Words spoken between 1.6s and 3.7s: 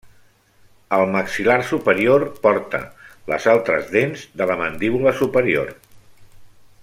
superior porta les